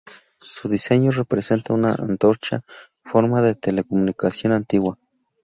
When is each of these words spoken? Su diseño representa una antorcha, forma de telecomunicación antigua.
Su 0.39 0.67
diseño 0.67 1.11
representa 1.11 1.75
una 1.75 1.93
antorcha, 1.93 2.63
forma 3.03 3.43
de 3.43 3.53
telecomunicación 3.53 4.51
antigua. 4.51 4.97